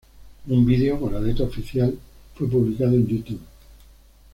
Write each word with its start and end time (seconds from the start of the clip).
Un 0.49 0.65
video 0.65 0.99
con 0.99 1.13
la 1.13 1.19
letra 1.19 1.45
oficial 1.45 1.95
fue 2.33 2.47
publicado 2.49 2.93
en 2.95 3.05
YouTube. 3.05 3.41